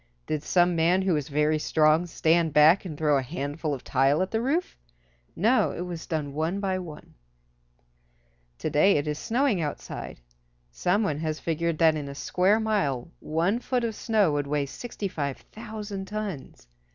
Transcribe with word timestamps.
Did 0.25 0.41
some 0.41 0.75
man 0.75 1.03
who 1.03 1.13
was 1.13 1.29
very 1.29 1.59
strong 1.59 2.07
stand 2.07 2.53
back 2.53 2.85
and 2.85 2.97
throw 2.97 3.19
a 3.19 3.21
handful 3.21 3.71
of 3.71 3.83
tile 3.83 4.23
at 4.23 4.31
the 4.31 4.41
roof? 4.41 4.75
No, 5.35 5.69
it 5.73 5.81
was 5.81 6.07
done 6.07 6.33
one 6.33 6.59
by 6.59 6.79
one. 6.79 7.13
To 8.57 8.71
day 8.71 8.93
it 8.97 9.07
is 9.07 9.19
snowing 9.19 9.61
outside. 9.61 10.19
Some 10.71 11.03
one 11.03 11.19
has 11.19 11.39
figured 11.39 11.77
that 11.77 11.93
in 11.95 12.09
a 12.09 12.15
square 12.15 12.59
mile 12.59 13.11
one 13.19 13.59
foot 13.59 13.83
of 13.83 13.93
snow 13.93 14.31
would 14.31 14.47
weigh 14.47 14.65
65,000 14.65 16.05
tons. 16.07 16.67